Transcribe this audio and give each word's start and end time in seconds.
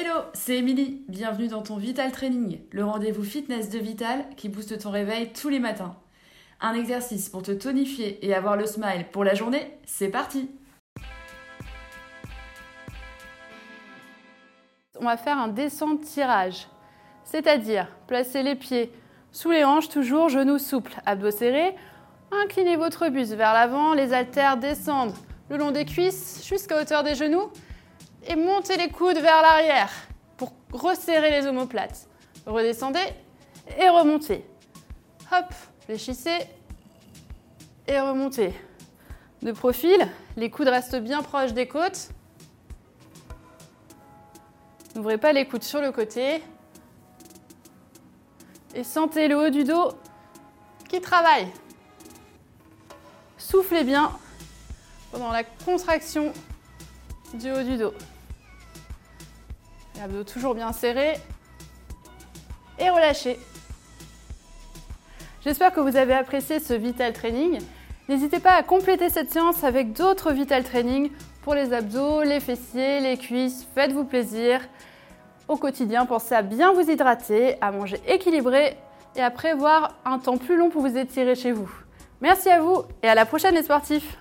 Hello, 0.00 0.20
c'est 0.32 0.58
Émilie. 0.58 1.02
Bienvenue 1.08 1.48
dans 1.48 1.62
ton 1.62 1.76
Vital 1.76 2.12
Training, 2.12 2.60
le 2.70 2.84
rendez-vous 2.84 3.24
fitness 3.24 3.68
de 3.68 3.80
Vital 3.80 4.24
qui 4.36 4.48
booste 4.48 4.78
ton 4.78 4.92
réveil 4.92 5.32
tous 5.32 5.48
les 5.48 5.58
matins. 5.58 5.96
Un 6.60 6.74
exercice 6.74 7.28
pour 7.28 7.42
te 7.42 7.50
tonifier 7.50 8.24
et 8.24 8.32
avoir 8.32 8.56
le 8.56 8.64
smile 8.64 9.06
pour 9.10 9.24
la 9.24 9.34
journée, 9.34 9.76
c'est 9.86 10.06
parti 10.06 10.52
On 15.00 15.04
va 15.04 15.16
faire 15.16 15.36
un 15.36 15.48
descente 15.48 16.02
tirage, 16.02 16.68
c'est-à-dire 17.24 17.88
placer 18.06 18.44
les 18.44 18.54
pieds 18.54 18.92
sous 19.32 19.50
les 19.50 19.64
hanches, 19.64 19.88
toujours 19.88 20.28
genoux 20.28 20.58
souples, 20.58 20.94
abdos 21.06 21.32
serrés. 21.32 21.74
Inclinez 22.30 22.76
votre 22.76 23.08
buste 23.08 23.34
vers 23.34 23.52
l'avant, 23.52 23.94
les 23.94 24.12
haltères 24.12 24.58
descendent 24.58 25.14
le 25.50 25.56
long 25.56 25.72
des 25.72 25.86
cuisses 25.86 26.46
jusqu'à 26.46 26.80
hauteur 26.80 27.02
des 27.02 27.16
genoux 27.16 27.50
et 28.28 28.36
montez 28.36 28.76
les 28.76 28.90
coudes 28.90 29.18
vers 29.18 29.42
l'arrière 29.42 29.90
pour 30.36 30.52
resserrer 30.70 31.30
les 31.30 31.46
omoplates. 31.46 32.06
Redescendez 32.46 33.06
et 33.78 33.88
remontez. 33.88 34.44
Hop, 35.32 35.46
fléchissez 35.80 36.38
et 37.86 37.98
remontez. 37.98 38.54
De 39.42 39.52
profil, 39.52 40.06
les 40.36 40.50
coudes 40.50 40.68
restent 40.68 40.96
bien 40.96 41.22
proches 41.22 41.54
des 41.54 41.66
côtes. 41.66 42.10
N'ouvrez 44.94 45.16
pas 45.16 45.32
les 45.32 45.46
coudes 45.46 45.64
sur 45.64 45.80
le 45.80 45.90
côté. 45.90 46.42
Et 48.74 48.84
sentez 48.84 49.28
le 49.28 49.36
haut 49.36 49.50
du 49.50 49.64
dos 49.64 49.92
qui 50.88 51.00
travaille. 51.00 51.48
Soufflez 53.38 53.84
bien 53.84 54.12
pendant 55.10 55.32
la 55.32 55.44
contraction 55.44 56.32
du 57.34 57.50
haut 57.50 57.62
du 57.62 57.76
dos. 57.76 57.94
L'abdos 59.98 60.22
toujours 60.22 60.54
bien 60.54 60.72
serré. 60.72 61.14
Et 62.78 62.88
relâchez. 62.88 63.36
J'espère 65.44 65.72
que 65.72 65.80
vous 65.80 65.96
avez 65.96 66.14
apprécié 66.14 66.60
ce 66.60 66.72
Vital 66.72 67.12
Training. 67.12 67.58
N'hésitez 68.08 68.38
pas 68.38 68.52
à 68.52 68.62
compléter 68.62 69.08
cette 69.08 69.32
séance 69.32 69.64
avec 69.64 69.92
d'autres 69.92 70.30
Vital 70.30 70.62
Training 70.62 71.10
pour 71.42 71.54
les 71.54 71.72
abdos, 71.72 72.22
les 72.22 72.38
fessiers, 72.38 73.00
les 73.00 73.16
cuisses. 73.16 73.66
Faites-vous 73.74 74.04
plaisir. 74.04 74.60
Au 75.48 75.56
quotidien, 75.56 76.06
pensez 76.06 76.34
à 76.34 76.42
bien 76.42 76.72
vous 76.72 76.88
hydrater, 76.88 77.56
à 77.60 77.72
manger 77.72 78.00
équilibré 78.06 78.76
et 79.16 79.20
à 79.20 79.30
prévoir 79.32 79.96
un 80.04 80.20
temps 80.20 80.36
plus 80.36 80.56
long 80.56 80.70
pour 80.70 80.82
vous 80.82 80.96
étirer 80.96 81.34
chez 81.34 81.50
vous. 81.50 81.70
Merci 82.20 82.50
à 82.50 82.60
vous 82.60 82.82
et 83.02 83.08
à 83.08 83.16
la 83.16 83.26
prochaine 83.26 83.54
les 83.54 83.62
sportifs 83.64 84.18